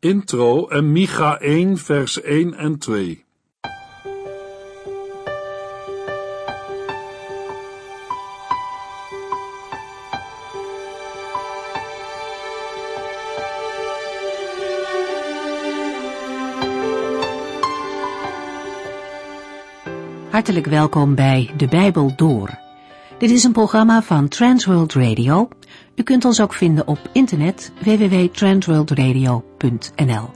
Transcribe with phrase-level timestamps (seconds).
[0.00, 3.24] Intro en Micha 1 vers 1 en 2.
[20.30, 22.67] Hartelijk welkom bij De Bijbel Door.
[23.18, 25.48] Dit is een programma van Transworld Radio.
[25.94, 30.30] U kunt ons ook vinden op internet www.transworldradio.nl.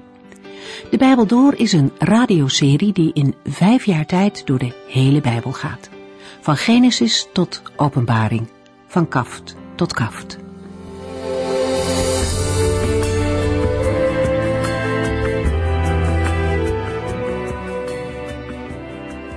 [0.91, 5.53] De Bijbel Door is een radioserie die in vijf jaar tijd door de hele Bijbel
[5.53, 5.89] gaat.
[6.41, 8.49] Van Genesis tot Openbaring,
[8.87, 10.39] van kaft tot kaft.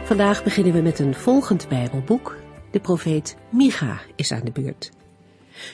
[0.04, 2.44] Vandaag beginnen we met een volgend Bijbelboek.
[2.76, 4.92] De profeet Micha is aan de beurt.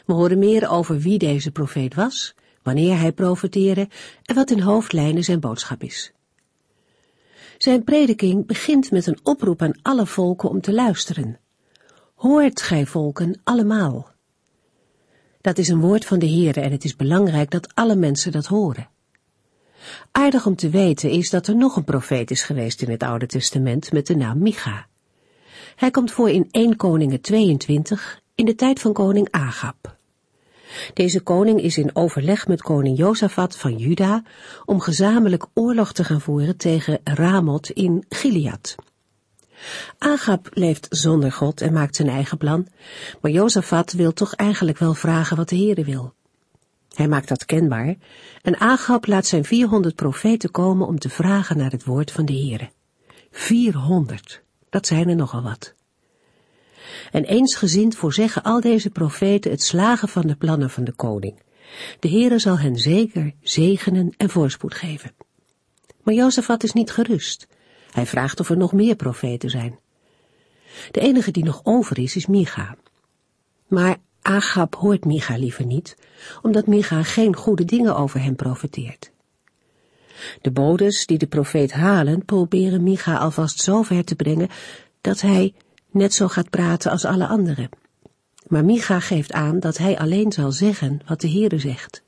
[0.05, 3.87] We horen meer over wie deze profeet was, wanneer hij profeteerde
[4.23, 6.11] en wat in hoofdlijnen zijn boodschap is.
[7.57, 11.39] Zijn prediking begint met een oproep aan alle volken om te luisteren.
[12.15, 14.11] Hoort gij volken allemaal.
[15.41, 18.45] Dat is een woord van de Heere en het is belangrijk dat alle mensen dat
[18.45, 18.89] horen.
[20.11, 23.26] Aardig om te weten is dat er nog een profeet is geweest in het Oude
[23.26, 24.89] Testament met de naam Micha.
[25.76, 29.99] Hij komt voor in 1 Koningen 22 in de tijd van koning Agab.
[30.93, 34.23] Deze koning is in overleg met koning Jozafat van Juda
[34.65, 38.76] om gezamenlijk oorlog te gaan voeren tegen Ramoth in Gilead.
[39.98, 42.67] Agab leeft zonder God en maakt zijn eigen plan,
[43.21, 46.13] maar Jozafat wil toch eigenlijk wel vragen wat de Heere wil.
[46.93, 47.95] Hij maakt dat kenbaar
[48.41, 52.34] en Agab laat zijn 400 profeten komen om te vragen naar het woord van de
[52.34, 52.70] Heere.
[53.32, 55.73] 400, dat zijn er nogal wat.
[57.11, 61.39] En eensgezind voorzeggen al deze profeten het slagen van de plannen van de koning.
[61.99, 65.11] De Heere zal hen zeker zegenen en voorspoed geven.
[66.03, 67.47] Maar Jozefat is niet gerust.
[67.91, 69.79] Hij vraagt of er nog meer profeten zijn.
[70.91, 72.75] De enige die nog over is, is Micha.
[73.67, 75.97] Maar Agab hoort Micha liever niet,
[76.41, 79.10] omdat Micha geen goede dingen over hem profeteert.
[80.41, 84.49] De bodes die de profeet halen, proberen Micha alvast zo ver te brengen
[85.01, 85.53] dat hij
[85.91, 87.69] net zo gaat praten als alle anderen.
[88.47, 92.03] Maar Micha geeft aan dat hij alleen zal zeggen wat de Heere zegt.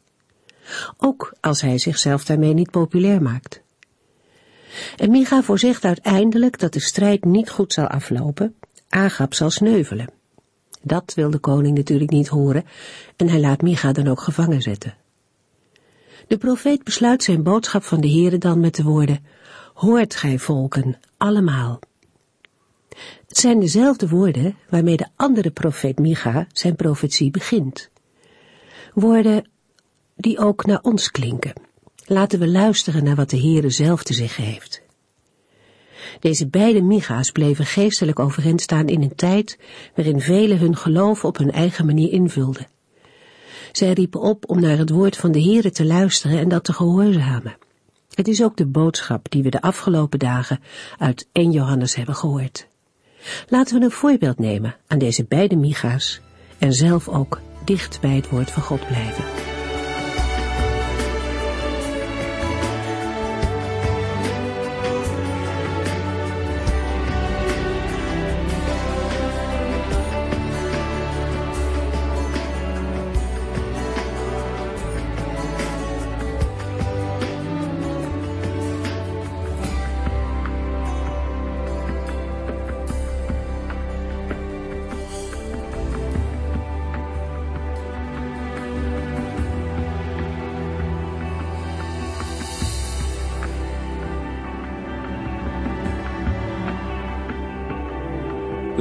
[0.97, 3.61] Ook als hij zichzelf daarmee niet populair maakt.
[4.97, 8.55] En Micha voorzegt uiteindelijk dat de strijd niet goed zal aflopen,
[8.89, 10.09] Agab zal sneuvelen.
[10.81, 12.65] Dat wil de koning natuurlijk niet horen
[13.15, 14.95] en hij laat Micha dan ook gevangen zetten.
[16.33, 19.25] De profeet besluit zijn boodschap van de Heere dan met de woorden,
[19.73, 21.79] Hoort gij volken, allemaal.
[23.27, 27.89] Het zijn dezelfde woorden waarmee de andere profeet Micha zijn profetie begint.
[28.93, 29.49] Woorden
[30.15, 31.53] die ook naar ons klinken.
[32.05, 34.81] Laten we luisteren naar wat de Heere zelf te zeggen heeft.
[36.19, 39.59] Deze beide Micha's bleven geestelijk overeind staan in een tijd
[39.95, 42.67] waarin velen hun geloof op hun eigen manier invulden.
[43.73, 46.73] Zij riepen op om naar het woord van de Heere te luisteren en dat te
[46.73, 47.57] gehoorzamen.
[48.13, 50.59] Het is ook de boodschap die we de afgelopen dagen
[50.97, 52.67] uit 1 Johannes hebben gehoord.
[53.47, 56.21] Laten we een voorbeeld nemen aan deze beide Micha's
[56.57, 59.52] en zelf ook dicht bij het woord van God blijven.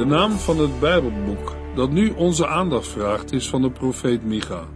[0.03, 4.69] De naam van het Bijbelboek dat nu onze aandacht vraagt is van de profeet Micha.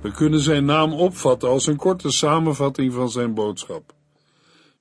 [0.00, 3.94] We kunnen zijn naam opvatten als een korte samenvatting van zijn boodschap.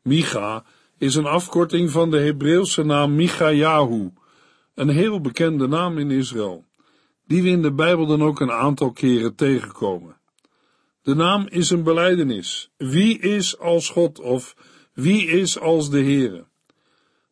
[0.01, 0.63] Micha
[0.97, 4.11] is een afkorting van de Hebreeuwse naam Michayahu,
[4.73, 6.65] een heel bekende naam in Israël,
[7.27, 10.17] die we in de Bijbel dan ook een aantal keren tegenkomen.
[11.01, 12.71] De naam is een beleidenis.
[12.77, 14.55] Wie is als God of
[14.93, 16.45] wie is als de Heere?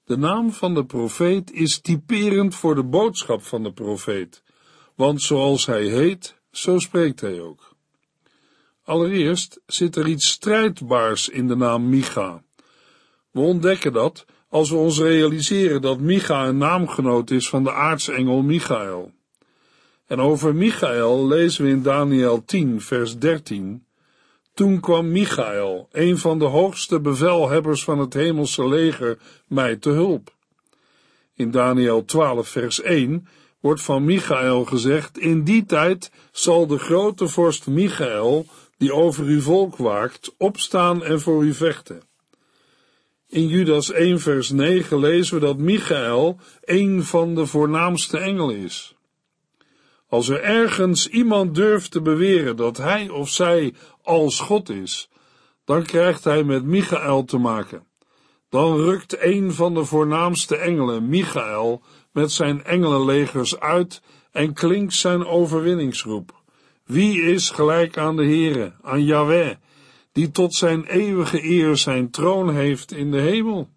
[0.05, 4.43] De naam van de profeet is typerend voor de boodschap van de profeet,
[4.95, 7.75] want zoals hij heet, zo spreekt hij ook.
[8.83, 12.43] Allereerst zit er iets strijdbaars in de naam Micha.
[13.31, 18.41] We ontdekken dat als we ons realiseren dat Micha een naamgenoot is van de aartsengel
[18.41, 19.11] Michael.
[20.05, 23.85] En over Michael lezen we in Daniel 10, vers 13.
[24.53, 29.17] Toen kwam Michael, een van de hoogste bevelhebbers van het hemelse leger,
[29.47, 30.33] mij te hulp.
[31.35, 33.27] In Daniel 12 vers 1
[33.59, 38.45] wordt van Michael gezegd, in die tijd zal de grote vorst Michael,
[38.77, 42.01] die over uw volk waakt, opstaan en voor u vechten.
[43.27, 48.95] In Judas 1 vers 9 lezen we dat Michael een van de voornaamste engelen is.
[50.13, 55.09] Als er ergens iemand durft te beweren dat hij of zij als God is,
[55.65, 57.87] dan krijgt hij met Michael te maken.
[58.49, 64.01] Dan rukt een van de voornaamste engelen, Michael, met zijn engelenlegers uit
[64.31, 66.43] en klinkt zijn overwinningsroep.
[66.85, 69.55] Wie is gelijk aan de Heere, aan Yahweh,
[70.11, 73.69] die tot zijn eeuwige eer zijn troon heeft in de hemel?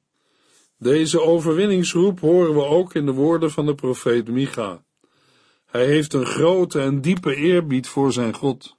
[0.79, 4.85] Deze overwinningsroep horen we ook in de woorden van de profeet Micha.
[5.77, 8.77] Hij heeft een grote en diepe eerbied voor zijn God.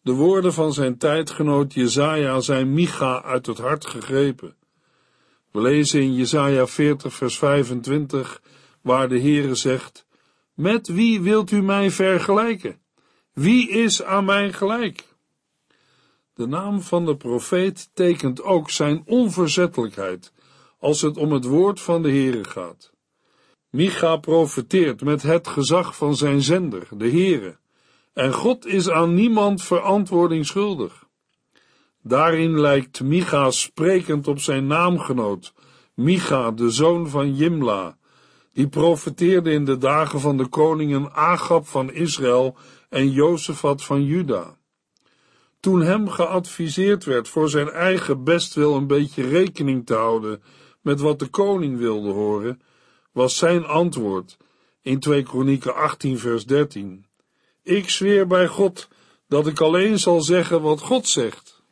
[0.00, 4.56] De woorden van zijn tijdgenoot Jezaja zijn Micha uit het hart gegrepen.
[5.50, 8.42] We lezen in Jesaja 40 vers 25,
[8.82, 10.06] waar de Heere zegt,
[10.54, 12.80] Met wie wilt u mij vergelijken?
[13.32, 15.04] Wie is aan mij gelijk?
[16.34, 20.32] De naam van de profeet tekent ook zijn onverzettelijkheid
[20.78, 22.96] als het om het woord van de Heere gaat.
[23.70, 27.56] Micha profeteert met het gezag van zijn zender, de Heere,
[28.12, 31.06] en God is aan niemand verantwoording schuldig.
[32.02, 35.52] Daarin lijkt Micha sprekend op zijn naamgenoot,
[35.94, 37.96] Micha, de zoon van Jimla,
[38.52, 42.56] die profeteerde in de dagen van de koningen Agab van Israël
[42.88, 44.56] en Jozefat van Juda.
[45.60, 50.42] Toen hem geadviseerd werd voor zijn eigen bestwil een beetje rekening te houden
[50.80, 52.60] met wat de koning wilde horen,
[53.18, 54.36] was zijn antwoord
[54.82, 57.06] in 2 Kronieken 18 vers 13.
[57.62, 58.88] Ik zweer bij God
[59.28, 61.62] dat ik alleen zal zeggen wat God zegt.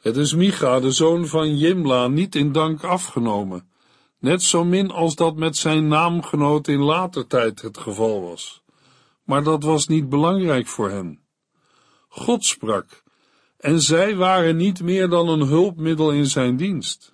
[0.00, 3.68] Het is Micha, de zoon van Jimla, niet in dank afgenomen,
[4.18, 8.62] net zo min als dat met zijn naamgenoot in later tijd het geval was.
[9.24, 11.20] Maar dat was niet belangrijk voor hen.
[12.08, 13.02] God sprak,
[13.56, 17.13] en zij waren niet meer dan een hulpmiddel in zijn dienst.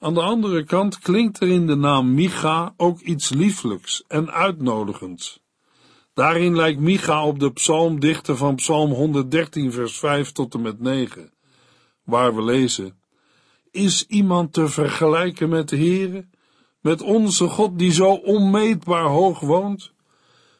[0.00, 5.40] Aan de andere kant klinkt er in de naam Micha ook iets lieflijks en uitnodigends.
[6.14, 11.32] Daarin lijkt Micha op de psalmdichter van Psalm 113, vers 5 tot en met 9,
[12.04, 13.00] waar we lezen:
[13.70, 16.28] Is iemand te vergelijken met de Heere,
[16.80, 19.92] met onze God die zo onmeetbaar hoog woont?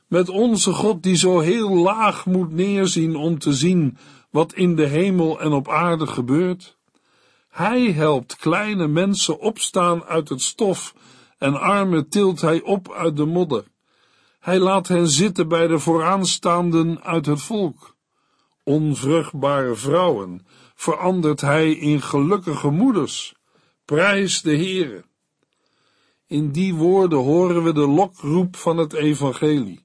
[0.07, 3.97] Met onze God die zo heel laag moet neerzien om te zien
[4.31, 6.78] wat in de hemel en op aarde gebeurt?
[7.59, 10.95] Hij helpt kleine mensen opstaan uit het stof
[11.39, 13.65] en armen tilt hij op uit de modder.
[14.41, 17.97] Hij laat hen zitten bij de vooraanstaanden uit het volk.
[18.65, 23.35] Onvruchtbare vrouwen verandert hij in gelukkige moeders.
[23.85, 25.05] Prijs de Heere.
[26.27, 29.85] In die woorden horen we de lokroep van het evangelie.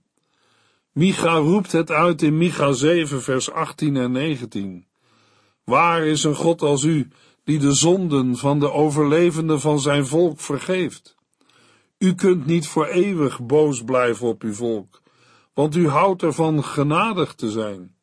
[0.92, 4.88] Micha roept het uit in Micha 7 vers 18 en 19.
[5.64, 7.08] Waar is een God als u,
[7.44, 11.16] die de zonden van de overlevenden van zijn volk vergeeft.
[11.98, 15.02] U kunt niet voor eeuwig boos blijven op uw volk,
[15.54, 17.96] want u houdt ervan genadig te zijn.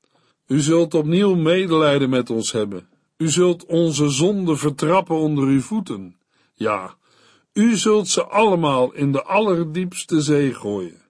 [0.46, 2.88] U zult opnieuw medelijden met ons hebben.
[3.16, 6.16] U zult onze zonden vertrappen onder uw voeten.
[6.54, 6.94] Ja,
[7.52, 11.02] u zult ze allemaal in de allerdiepste zee gooien.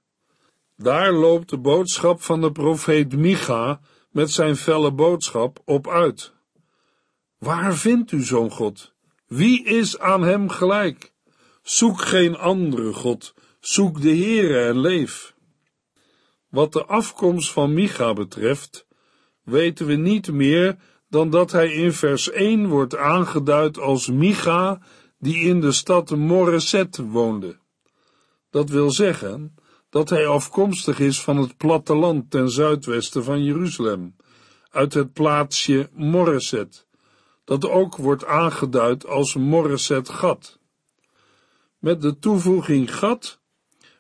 [0.77, 6.33] Daar loopt de boodschap van de profeet Micha met zijn felle boodschap op uit.
[7.41, 8.93] Waar vindt u zo'n God?
[9.27, 11.13] Wie is aan hem gelijk?
[11.63, 15.35] Zoek geen andere God, zoek de Heere en leef.
[16.49, 18.87] Wat de afkomst van Micha betreft,
[19.43, 20.77] weten we niet meer
[21.09, 24.81] dan dat hij in vers 1 wordt aangeduid als Micha,
[25.19, 27.59] die in de stad Moreset woonde.
[28.51, 29.55] Dat wil zeggen
[29.91, 34.17] dat hij afkomstig is van het platteland ten zuidwesten van Jeruzalem,
[34.71, 36.89] uit het plaatsje Moreset
[37.51, 40.59] dat ook wordt aangeduid als Morreset Gat.
[41.79, 43.41] Met de toevoeging Gat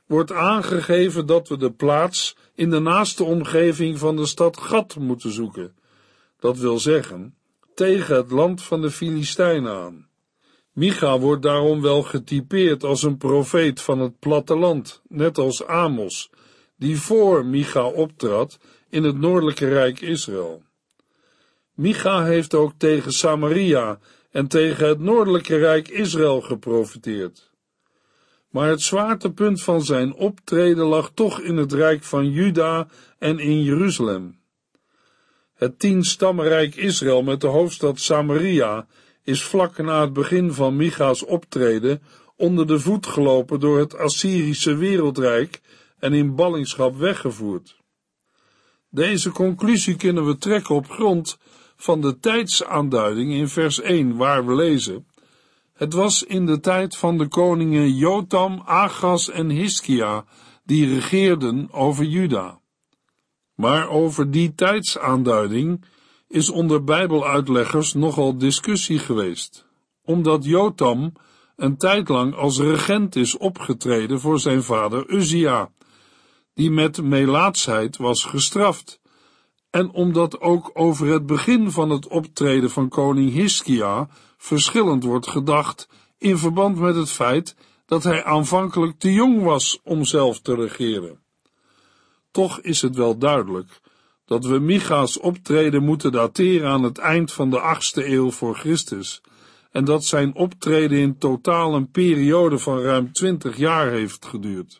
[0.06, 5.32] wordt aangegeven dat we de plaats in de naaste omgeving van de stad Gat moeten
[5.32, 5.74] zoeken.
[6.38, 7.34] Dat wil zeggen,
[7.74, 10.08] tegen het land van de Filistijnen aan.
[10.72, 16.30] Micha wordt daarom wel getypeerd als een profeet van het platteland, net als Amos,
[16.76, 20.62] die voor Micha optrad in het noordelijke rijk Israël.
[21.80, 23.98] Micha heeft ook tegen Samaria
[24.30, 27.50] en tegen het noordelijke rijk Israël geprofiteerd.
[28.50, 33.62] Maar het zwaartepunt van zijn optreden lag toch in het rijk van Juda en in
[33.62, 34.38] Jeruzalem.
[35.54, 38.86] Het tienstammenrijk Israël met de hoofdstad Samaria
[39.22, 42.02] is vlak na het begin van Micha's optreden
[42.36, 45.60] onder de voet gelopen door het Assyrische wereldrijk
[45.98, 47.78] en in ballingschap weggevoerd.
[48.90, 51.38] Deze conclusie kunnen we trekken op grond
[51.82, 55.06] van de tijdsaanduiding in vers 1 waar we lezen
[55.80, 60.24] het was in de tijd van de koningen Jotam, Agas en Hiskia,
[60.64, 62.60] die regeerden over Juda.
[63.54, 65.84] Maar over die tijdsaanduiding
[66.28, 69.66] is onder Bijbeluitleggers nogal discussie geweest,
[70.04, 71.12] omdat Jotam
[71.56, 75.70] een tijd lang als regent is opgetreden voor zijn vader Uzia,
[76.54, 78.99] die met melaatsheid was gestraft,
[79.70, 85.88] en omdat ook over het begin van het optreden van koning Hiskia verschillend wordt gedacht
[86.18, 91.20] in verband met het feit dat hij aanvankelijk te jong was om zelf te regeren.
[92.30, 93.80] Toch is het wel duidelijk
[94.24, 99.20] dat we Micha's optreden moeten dateren aan het eind van de achtste eeuw voor Christus
[99.70, 104.78] en dat zijn optreden in totaal een periode van ruim twintig jaar heeft geduurd.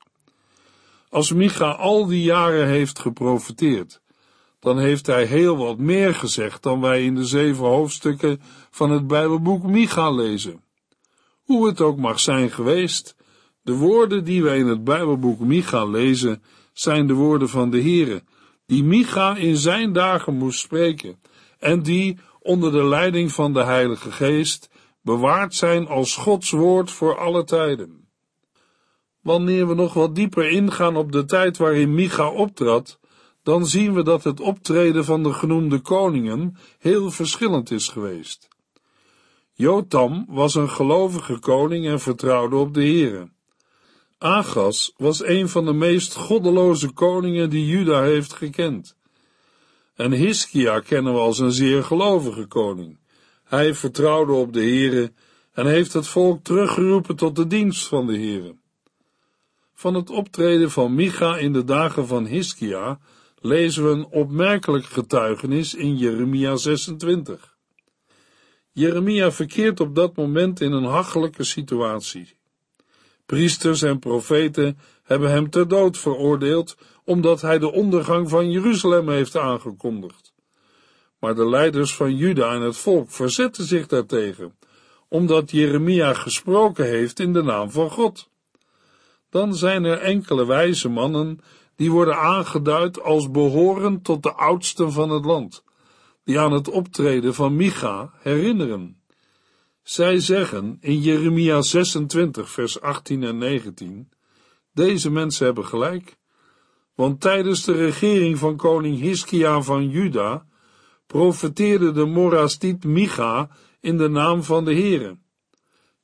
[1.09, 4.00] Als Micha al die jaren heeft geprofiteerd,
[4.61, 8.40] dan heeft hij heel wat meer gezegd dan wij in de zeven hoofdstukken
[8.71, 10.62] van het Bijbelboek Micha lezen.
[11.43, 13.17] Hoe het ook mag zijn geweest,
[13.62, 18.23] de woorden die wij in het Bijbelboek Micha lezen, zijn de woorden van de Heere,
[18.67, 21.21] die Micha in zijn dagen moest spreken,
[21.59, 24.71] en die, onder de leiding van de Heilige Geest,
[25.02, 28.09] bewaard zijn als Gods woord voor alle tijden.
[29.23, 33.00] Wanneer we nog wat dieper ingaan op de tijd waarin Micha optrad,
[33.50, 38.49] dan zien we dat het optreden van de genoemde koningen heel verschillend is geweest.
[39.52, 43.28] Jotam was een gelovige koning en vertrouwde op de Here.
[44.19, 48.97] Agas was een van de meest goddeloze koningen die Juda heeft gekend.
[49.95, 52.99] En Hiskia kennen we als een zeer gelovige koning.
[53.45, 55.12] Hij vertrouwde op de Here
[55.52, 58.54] en heeft het volk teruggeroepen tot de dienst van de Here.
[59.75, 62.99] Van het optreden van Micha in de dagen van Hiskia
[63.40, 67.56] lezen we een opmerkelijk getuigenis in Jeremia 26.
[68.73, 72.38] Jeremia verkeert op dat moment in een hachelijke situatie.
[73.26, 79.37] Priesters en profeten hebben hem ter dood veroordeeld omdat hij de ondergang van Jeruzalem heeft
[79.37, 80.32] aangekondigd.
[81.18, 84.59] Maar de leiders van Juda en het volk verzetten zich daartegen,
[85.09, 88.28] omdat Jeremia gesproken heeft in de naam van God.
[89.30, 91.40] Dan zijn er enkele wijze mannen
[91.81, 95.65] die worden aangeduid als behorend tot de oudsten van het land,
[96.25, 99.01] die aan het optreden van Micha herinneren.
[99.83, 104.11] Zij zeggen in Jeremia 26, vers 18 en 19,
[104.73, 106.17] deze mensen hebben gelijk,
[106.95, 110.47] want tijdens de regering van koning Hiskia van Juda
[111.07, 115.19] profeteerde de Morastiet Micha in de naam van de Heere.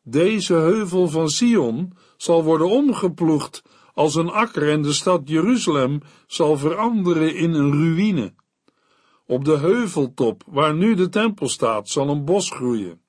[0.03, 3.63] Deze heuvel van Sion zal worden omgeploegd
[3.97, 8.35] als een akker en de stad Jeruzalem zal veranderen in een ruïne.
[9.27, 13.01] Op de heuveltop, waar nu de tempel staat, zal een bos groeien.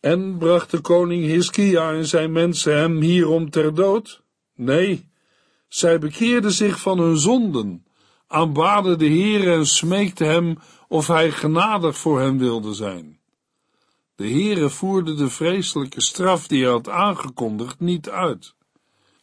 [0.00, 4.22] En bracht de koning Hiskia en zijn mensen hem hierom ter dood?
[4.54, 5.10] Nee,
[5.68, 7.86] zij bekeerden zich van hun zonden,
[8.26, 10.58] aanbaden de Heere en smeekten hem
[10.88, 13.18] of hij genadig voor hen wilde zijn.
[14.14, 18.56] De Heere voerde de vreselijke straf die hij had aangekondigd niet uit.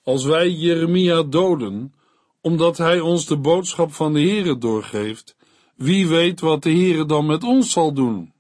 [0.06, 1.94] Als wij Jeremia doden,
[2.42, 5.36] omdat hij ons de boodschap van de Heere doorgeeft,
[5.76, 8.34] wie weet wat de Heere dan met ons zal doen?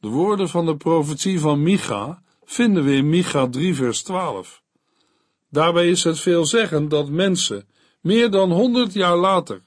[0.00, 4.62] De woorden van de profetie van Micha vinden we in Micha 3 vers 12.
[5.50, 7.68] Daarbij is het veelzeggend dat mensen,
[8.00, 9.64] meer dan honderd jaar later,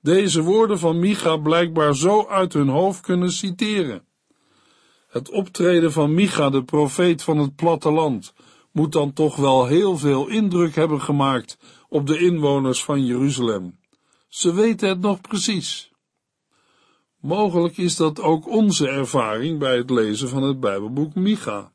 [0.00, 4.04] deze woorden van Micha blijkbaar zo uit hun hoofd kunnen citeren.
[5.08, 8.32] Het optreden van Micha, de profeet van het platteland,
[8.72, 13.78] moet dan toch wel heel veel indruk hebben gemaakt op de inwoners van Jeruzalem.
[14.28, 15.92] Ze weten het nog precies.
[17.20, 21.72] Mogelijk is dat ook onze ervaring bij het lezen van het Bijbelboek Micha.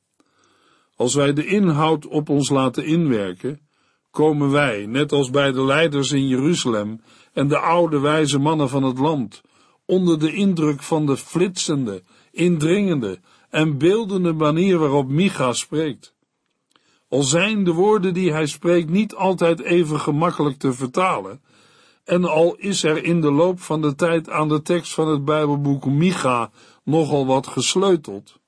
[0.95, 3.59] Als wij de inhoud op ons laten inwerken,
[4.11, 7.01] komen wij, net als bij de leiders in Jeruzalem
[7.33, 9.41] en de oude wijze mannen van het land,
[9.85, 16.15] onder de indruk van de flitsende, indringende en beeldende manier waarop Micha spreekt.
[17.09, 21.41] Al zijn de woorden die hij spreekt niet altijd even gemakkelijk te vertalen,
[22.03, 25.25] en al is er in de loop van de tijd aan de tekst van het
[25.25, 26.51] Bijbelboek Micha
[26.83, 28.39] nogal wat gesleuteld,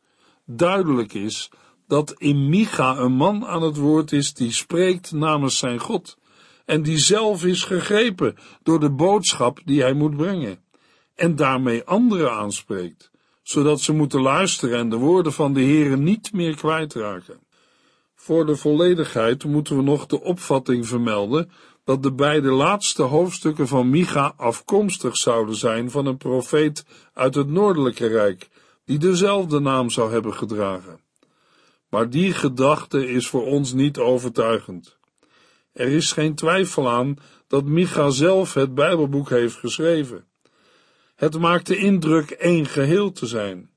[0.46, 1.50] duidelijk is
[1.88, 6.18] dat in Micha een man aan het woord is die spreekt namens zijn God
[6.66, 10.60] en die zelf is gegrepen door de boodschap die hij moet brengen.
[11.16, 13.12] en daarmee anderen aanspreekt,
[13.44, 17.40] zodat ze moeten luisteren en de woorden van de Heere niet meer kwijtraken.
[18.22, 21.52] Voor de volledigheid moeten we nog de opvatting vermelden
[21.84, 27.48] dat de beide laatste hoofdstukken van Micha afkomstig zouden zijn van een profeet uit het
[27.48, 28.50] noordelijke rijk,
[28.86, 31.00] die dezelfde naam zou hebben gedragen.
[31.90, 34.98] Maar die gedachte is voor ons niet overtuigend.
[35.74, 37.16] Er is geen twijfel aan
[37.48, 40.26] dat Micha zelf het Bijbelboek heeft geschreven.
[41.16, 43.70] Het maakt de indruk één geheel te zijn.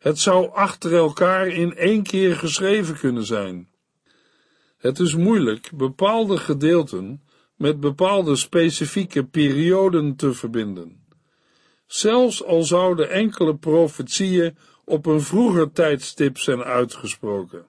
[0.00, 3.68] Het zou achter elkaar in één keer geschreven kunnen zijn.
[4.76, 7.22] Het is moeilijk bepaalde gedeelten
[7.56, 11.04] met bepaalde specifieke perioden te verbinden.
[11.86, 17.66] Zelfs al zouden enkele profetieën op een vroeger tijdstip zijn uitgesproken,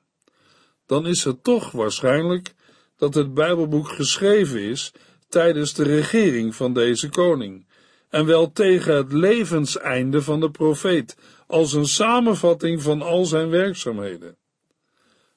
[0.85, 2.53] dan is het toch waarschijnlijk
[2.97, 4.93] dat het Bijbelboek geschreven is
[5.29, 7.65] tijdens de regering van deze koning,
[8.11, 14.37] en wel tegen het levenseinde van de profeet, als een samenvatting van al zijn werkzaamheden.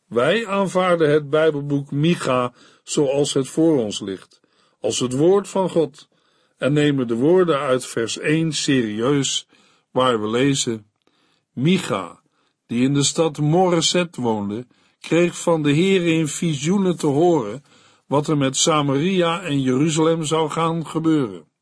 [0.07, 2.53] Wij aanvaarden het Bijbelboek Micha
[2.83, 4.41] zoals het voor ons ligt,
[4.81, 6.09] als het woord van God,
[6.57, 9.47] en nemen de woorden uit vers 1 serieus,
[9.91, 10.87] waar we lezen:
[11.53, 12.21] Micha,
[12.67, 14.67] die in de stad Moreset woonde,
[15.01, 17.65] kreeg van de Heer in visioenen te horen
[18.07, 21.53] wat er met Samaria en Jeruzalem zou gaan gebeuren.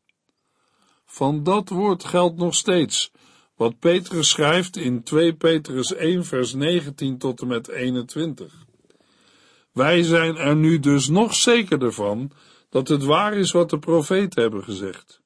[1.12, 3.12] Van dat woord geldt nog steeds
[3.56, 8.66] wat Petrus schrijft in 2 Petrus 1 vers 19 tot en met 21.
[9.72, 12.30] Wij zijn er nu dus nog zekerder van
[12.68, 15.20] dat het waar is wat de profeten hebben gezegd.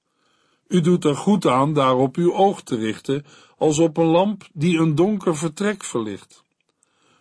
[0.68, 3.24] U doet er goed aan daarop uw oog te richten,
[3.56, 6.42] als op een lamp die een donker vertrek verlicht.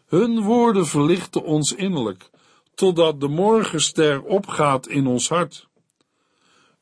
[0.05, 2.29] Hun woorden verlichten ons innerlijk,
[2.75, 5.67] totdat de morgenster opgaat in ons hart.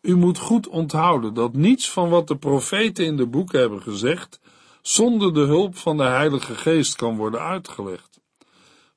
[0.04, 4.40] U moet goed onthouden dat niets van wat de profeten in de boeken hebben gezegd,
[4.82, 8.22] zonder de hulp van de Heilige Geest kan worden uitgelegd.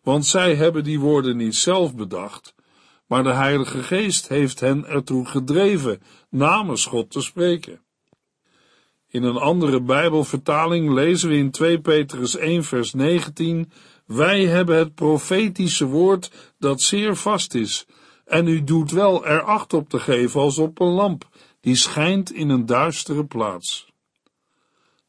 [0.02, 2.54] Want zij hebben die woorden niet zelf bedacht,
[3.06, 7.80] maar de Heilige Geest heeft hen ertoe gedreven namens God te spreken.
[9.08, 13.70] In een andere Bijbelvertaling lezen we in 2 Petrus 1 vers 19
[14.06, 17.86] Wij hebben het profetische woord dat zeer vast is
[18.26, 21.28] en u doet wel er acht op te geven als op een lamp
[21.60, 23.92] die schijnt in een duistere plaats.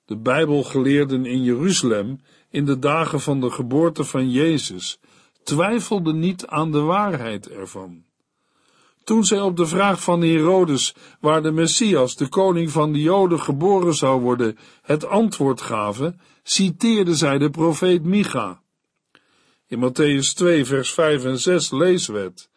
[0.06, 5.00] De Bijbelgeleerden in Jeruzalem in de dagen van de geboorte van Jezus
[5.44, 8.06] twijfelden niet aan de waarheid ervan.
[9.04, 13.40] Toen zij op de vraag van Herodes, waar de Messias, de koning van de Joden,
[13.40, 18.62] geboren zou worden, het antwoord gaven, citeerden zij de profeet Micha.
[19.68, 22.50] In Matthäus 2, vers 5 en 6 lezen we het.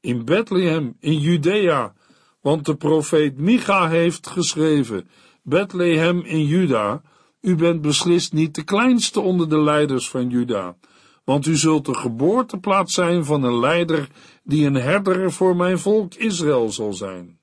[0.00, 1.94] In Bethlehem, in Judea,
[2.40, 5.08] want de profeet Micha heeft geschreven,
[5.42, 7.02] Bethlehem in Juda,
[7.40, 10.76] u bent beslist niet de kleinste onder de leiders van Juda,
[11.24, 14.08] want u zult de geboorteplaats zijn van een leider
[14.42, 17.38] die een herder voor mijn volk Israël zal zijn.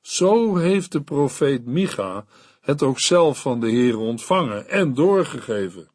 [0.00, 2.24] Zo heeft de profeet Micha
[2.60, 5.88] het ook zelf van de Heer ontvangen en doorgegeven.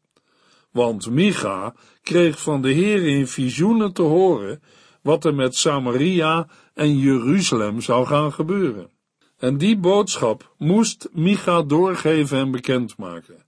[0.72, 4.62] Want Micha kreeg van de Heer in visioenen te horen
[5.02, 8.90] wat er met Samaria en Jeruzalem zou gaan gebeuren.
[9.38, 13.44] En die boodschap moest Micha doorgeven en bekendmaken.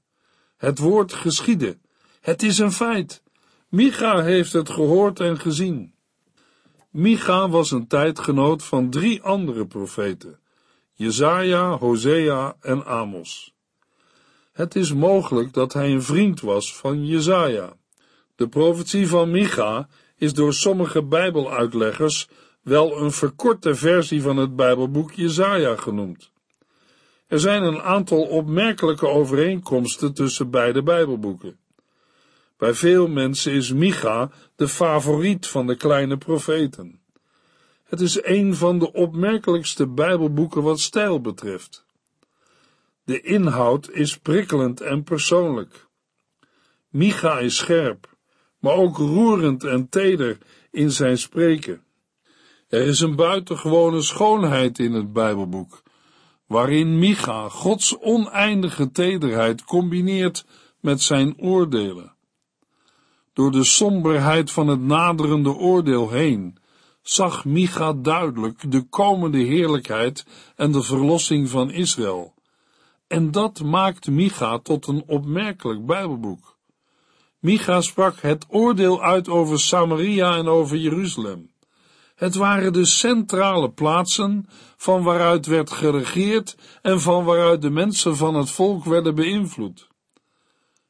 [0.57, 1.81] Het woord geschieden.
[2.21, 3.23] Het is een feit.
[3.69, 5.95] Micha heeft het gehoord en gezien.
[6.91, 10.39] Micha was een tijdgenoot van drie andere profeten,
[10.93, 13.55] Jezaja, Hosea en Amos.
[14.53, 17.77] Het is mogelijk dat hij een vriend was van Jezaja.
[18.37, 19.89] De profetie van Micha
[20.23, 22.29] is door sommige Bijbeluitleggers
[22.61, 26.31] wel een verkorte versie van het Bijbelboek Jezaja genoemd.
[27.27, 31.59] Er zijn een aantal opmerkelijke overeenkomsten tussen beide Bijbelboeken.
[32.57, 37.01] Bij veel mensen is Micha de favoriet van de kleine profeten.
[37.85, 41.85] Het is een van de opmerkelijkste Bijbelboeken wat stijl betreft.
[43.05, 45.87] De inhoud is prikkelend en persoonlijk.
[46.89, 48.12] Micha is scherp,
[48.63, 50.39] maar ook roerend en teder
[50.71, 51.83] in zijn spreken.
[52.69, 55.83] Er is een buitengewone schoonheid in het Bijbelboek,
[56.47, 60.47] waarin Micha Gods oneindige tederheid combineert
[60.81, 62.15] met zijn oordelen.
[63.33, 66.59] Door de somberheid van het naderende oordeel heen
[67.03, 72.35] zag Micha duidelijk de komende heerlijkheid en de verlossing van Israël.
[73.07, 76.53] En dat maakt Micha tot een opmerkelijk Bijbelboek.
[77.43, 81.51] Micha sprak het oordeel uit over Samaria en over Jeruzalem.
[82.15, 88.35] Het waren de centrale plaatsen van waaruit werd geregeerd en van waaruit de mensen van
[88.35, 89.89] het volk werden beïnvloed.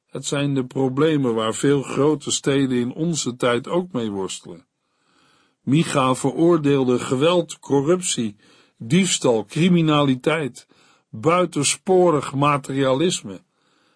[0.06, 4.66] Het zijn de problemen waar veel grote steden in onze tijd ook mee worstelen.
[5.62, 8.36] Micha veroordeelde geweld, corruptie,
[8.78, 10.66] diefstal, criminaliteit,
[11.10, 13.40] buitensporig materialisme,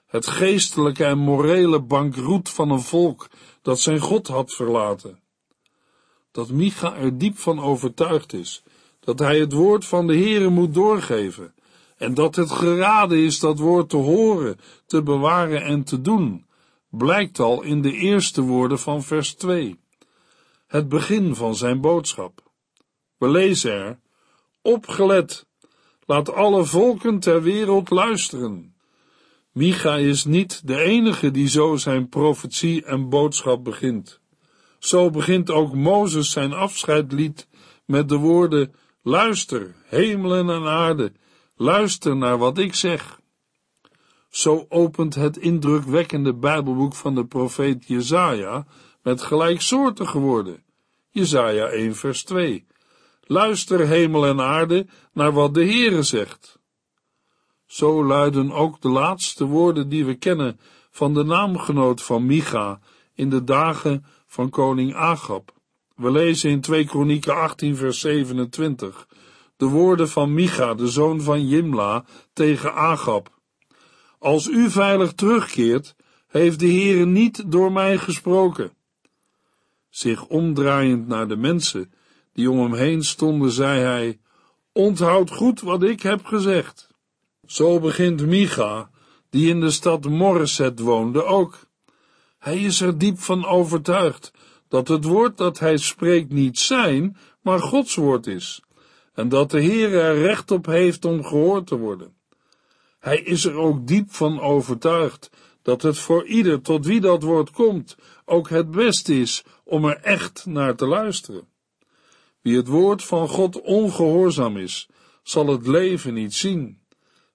[0.07, 3.29] het geestelijke en morele bankroet van een volk
[3.63, 5.21] dat zijn God had verlaten.
[6.31, 8.63] Dat Micha er diep van overtuigd is
[9.01, 11.55] dat hij het woord van de Heere moet doorgeven
[11.97, 16.47] en dat het geraden is dat woord te horen, te bewaren en te doen,
[16.91, 19.81] blijkt al in de eerste woorden van vers 2,
[20.67, 22.43] het begin van zijn boodschap.
[23.17, 23.99] We lezen er,
[24.63, 25.47] opgelet,
[26.07, 28.76] laat alle volken ter wereld luisteren.
[29.57, 34.21] Micha is niet de enige die zo zijn profetie en boodschap begint.
[34.79, 37.49] Zo begint ook Mozes zijn afscheidlied
[37.85, 41.13] met de woorden, luister, hemelen en aarde,
[41.57, 43.21] luister naar wat ik zeg.
[44.29, 48.67] Zo opent het indrukwekkende Bijbelboek van de profeet Jezaja
[49.03, 50.63] met gelijksoortige woorden.
[51.11, 52.67] Jezaja 1 vers 2.
[53.21, 56.59] Luister hemel en aarde naar wat de Heere zegt.
[57.67, 62.81] Zo luiden ook de laatste woorden die we kennen van de naamgenoot van Micha
[63.15, 65.55] in de dagen van koning Agab.
[65.95, 69.07] We lezen in 2 Kronieken 18 vers 27
[69.57, 73.41] de woorden van Micha, de zoon van Jimla, tegen Agab.
[74.19, 75.95] Als u veilig terugkeert,
[76.27, 78.73] heeft de Heere niet door mij gesproken.
[79.89, 81.93] Zich omdraaiend naar de mensen
[82.33, 84.19] die om hem heen stonden, zei hij,
[84.73, 86.95] onthoud goed wat ik heb gezegd.
[87.47, 88.91] Zo begint Micha,
[89.31, 91.59] die in de stad Morreset woonde, ook.
[92.39, 94.33] Hij is er diep van overtuigd
[94.69, 98.63] dat het woord dat hij spreekt niet zijn, maar Gods woord is,
[99.15, 102.15] en dat de Heer er recht op heeft om gehoord te worden.
[102.99, 105.31] Hij is er ook diep van overtuigd
[105.63, 110.01] dat het voor ieder tot wie dat woord komt ook het beste is om er
[110.01, 111.49] echt naar te luisteren.
[112.41, 114.89] Wie het woord van God ongehoorzaam is,
[115.23, 116.81] zal het leven niet zien.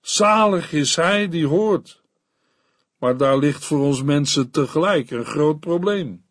[0.02, 2.02] Zalig is hij die hoort.
[3.00, 6.26] Maar daar ligt voor ons mensen tegelijk een groot probleem.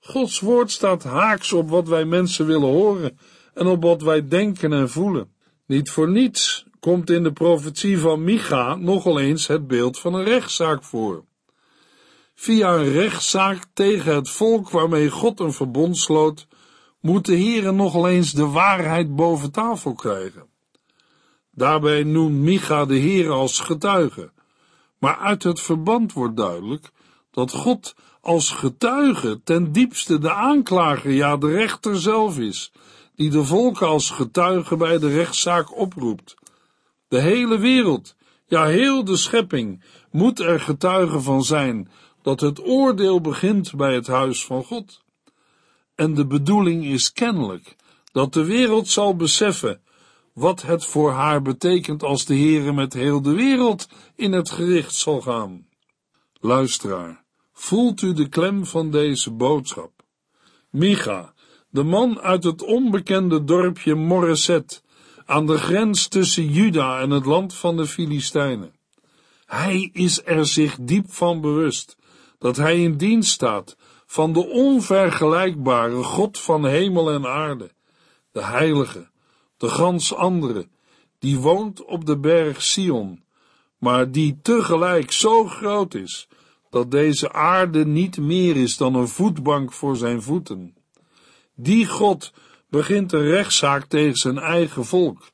[0.00, 3.18] Gods woord staat haaks op wat wij mensen willen horen
[3.54, 5.32] en op wat wij denken en voelen.
[5.66, 10.24] Niet voor niets komt in de profetie van Micha nogal eens het beeld van een
[10.24, 11.24] rechtszaak voor.
[12.34, 16.46] Via een rechtszaak tegen het volk waarmee God een verbond sloot,
[17.00, 20.47] moet de Heere nogal eens de waarheid boven tafel krijgen.
[21.58, 24.30] Daarbij noemt Micha de Heere als getuige,
[24.98, 26.90] maar uit het verband wordt duidelijk
[27.30, 32.72] dat God als getuige ten diepste de aanklager, ja de rechter zelf is,
[33.14, 36.34] die de volken als getuige bij de rechtszaak oproept.
[37.08, 38.16] De hele wereld,
[38.46, 41.90] ja heel de schepping, moet er getuige van zijn
[42.22, 45.02] dat het oordeel begint bij het huis van God.
[45.94, 47.76] En de bedoeling is kennelijk
[48.12, 49.80] dat de wereld zal beseffen
[50.38, 54.94] wat het voor haar betekent als de Heere met heel de wereld in het gericht
[54.94, 55.66] zal gaan.
[56.40, 59.92] Luisteraar, voelt u de klem van deze boodschap?
[60.70, 61.34] Micha,
[61.70, 64.82] de man uit het onbekende dorpje Moreset,
[65.24, 68.74] aan de grens tussen Juda en het land van de Filistijnen.
[69.46, 71.96] Hij is er zich diep van bewust
[72.38, 77.70] dat hij in dienst staat van de onvergelijkbare God van hemel en aarde,
[78.32, 79.10] de heilige,
[79.58, 80.68] de gans andere,
[81.18, 83.22] die woont op de berg Sion,
[83.78, 86.28] maar die tegelijk zo groot is,
[86.70, 90.76] dat deze aarde niet meer is dan een voetbank voor zijn voeten.
[91.54, 92.32] Die God
[92.68, 95.30] begint een rechtszaak tegen zijn eigen volk,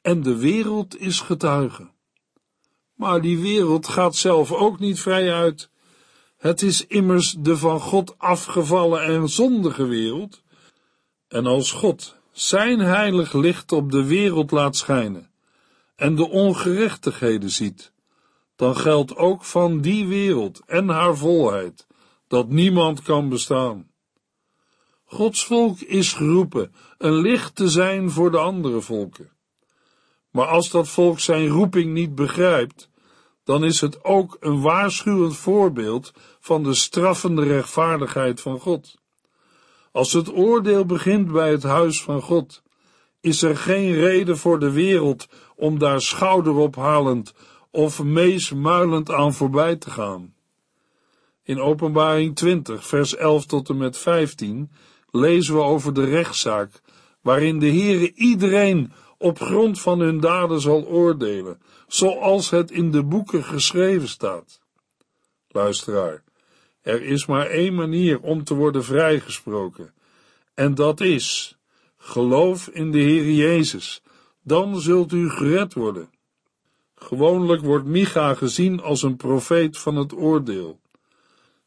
[0.00, 1.90] en de wereld is getuige.
[2.94, 5.70] Maar die wereld gaat zelf ook niet vrij uit.
[6.36, 10.42] Het is immers de van God afgevallen en zondige wereld.
[11.28, 15.30] En als God zijn heilig licht op de wereld laat schijnen
[15.96, 17.92] en de ongerechtigheden ziet,
[18.56, 21.86] dan geldt ook van die wereld en haar volheid
[22.28, 23.90] dat niemand kan bestaan.
[25.04, 29.30] Gods volk is geroepen een licht te zijn voor de andere volken.
[30.30, 32.90] Maar als dat volk zijn roeping niet begrijpt,
[33.44, 38.97] dan is het ook een waarschuwend voorbeeld van de straffende rechtvaardigheid van God.
[39.92, 42.62] Als het oordeel begint bij het huis van God,
[43.20, 47.34] is er geen reden voor de wereld om daar schouderophalend
[47.70, 50.34] of meesmuilend aan voorbij te gaan.
[51.42, 54.70] In Openbaring 20, vers 11 tot en met 15
[55.10, 56.80] lezen we over de rechtszaak
[57.22, 63.04] waarin de Heere iedereen op grond van hun daden zal oordelen, zoals het in de
[63.04, 64.60] boeken geschreven staat.
[65.48, 66.22] Luisteraar,
[66.82, 69.92] er is maar één manier om te worden vrijgesproken,
[70.54, 71.56] en dat is
[71.96, 74.02] geloof in de Heer Jezus,
[74.42, 76.10] dan zult u gered worden.
[76.94, 80.80] Gewoonlijk wordt Micha gezien als een profeet van het oordeel.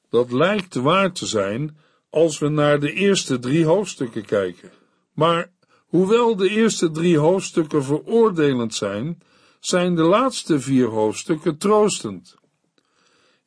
[0.10, 1.78] Dat lijkt waar te zijn
[2.10, 4.72] als we naar de eerste drie hoofdstukken kijken.
[5.14, 5.52] Maar
[5.88, 9.22] hoewel de eerste drie hoofdstukken veroordelend zijn,
[9.60, 12.36] zijn de laatste vier hoofdstukken troostend.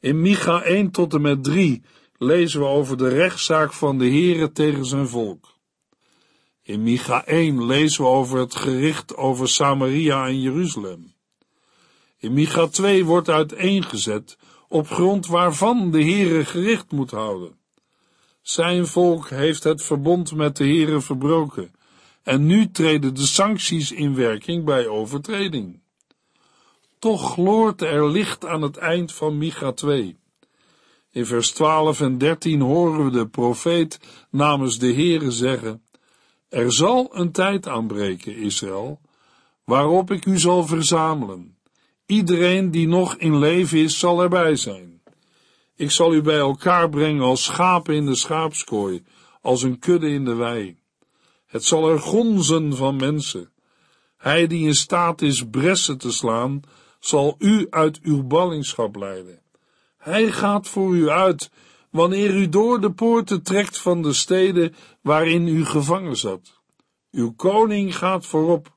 [0.05, 1.83] In Micha 1 tot en met 3
[2.19, 5.59] lezen we over de rechtszaak van de Heere tegen zijn volk.
[6.63, 11.15] In Micha 1 lezen we over het gericht over Samaria en Jeruzalem.
[12.19, 14.39] In Micha 2 wordt uiteengezet
[14.69, 17.59] op grond waarvan de Heere gericht moet houden.
[18.43, 21.73] Zijn volk heeft het verbond met de Heere verbroken
[22.23, 25.83] en nu treden de sancties in werking bij overtreding.
[27.05, 30.17] Toch gloort er licht aan het eind van Micha 2.
[31.11, 35.83] In vers 12 en 13 horen we de profeet namens de Heere zeggen,
[36.49, 39.01] Er zal een tijd aanbreken, Israël,
[39.65, 41.57] waarop ik u zal verzamelen.
[42.07, 45.03] Iedereen die nog in leven is, zal erbij zijn.
[45.77, 49.05] Ik zal u bij elkaar brengen als schapen in de schaapskooi,
[49.41, 50.77] als een kudde in de wei.
[51.47, 53.53] Het zal er gonzen van mensen.
[54.17, 56.63] Hij die in staat is bressen te slaan,
[57.07, 59.41] zal u uit uw ballingschap leiden.
[59.97, 61.51] Hij gaat voor u uit,
[61.91, 66.61] wanneer u door de poorten trekt van de steden waarin u gevangen zat.
[67.11, 68.75] Uw koning gaat voorop,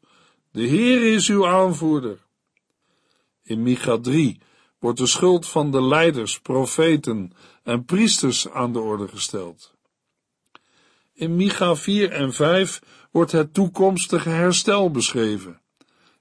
[0.51, 2.25] de Heer is uw aanvoerder.
[3.43, 4.39] In Micha 3
[4.79, 7.31] wordt de schuld van de leiders, profeten
[7.63, 9.75] en priesters aan de orde gesteld.
[11.13, 15.61] In Micha 4 en 5 wordt het toekomstige herstel beschreven.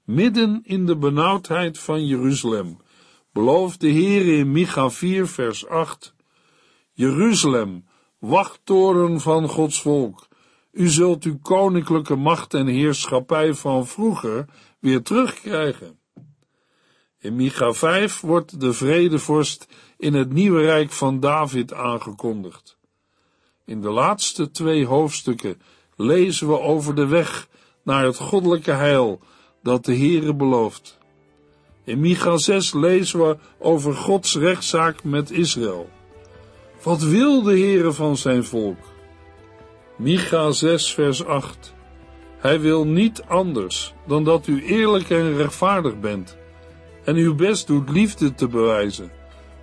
[0.06, 2.76] Midden in de benauwdheid van Jeruzalem
[3.32, 6.14] belooft de Heer in Micha 4 vers 8
[6.92, 7.84] Jeruzalem,
[8.18, 10.28] wachttoren van Gods volk,
[10.72, 14.44] u zult uw koninklijke macht en heerschappij van vroeger
[14.78, 15.98] weer terugkrijgen.
[17.18, 19.66] In Micha 5 wordt de vredevorst
[19.96, 22.78] in het nieuwe rijk van David aangekondigd.
[23.64, 25.60] In de laatste twee hoofdstukken
[25.96, 27.48] lezen we over de weg
[27.82, 29.20] naar het goddelijke heil
[29.66, 30.98] dat de Heere belooft.
[31.84, 35.88] In Micha 6 lezen we over Gods rechtszaak met Israël.
[36.82, 38.78] Wat wil de Heere van zijn volk?
[39.96, 41.74] Micha 6 vers 8
[42.38, 46.36] Hij wil niet anders dan dat u eerlijk en rechtvaardig bent
[47.04, 49.10] en uw best doet liefde te bewijzen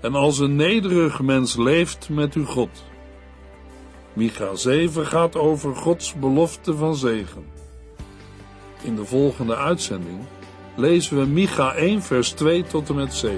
[0.01, 2.83] en als een nederig mens leeft met uw God.
[4.13, 7.52] Micha 7 gaat over Gods belofte van zegen.
[8.83, 10.19] In de volgende uitzending
[10.75, 13.37] lezen we Micha 1 vers 2 tot en met 7.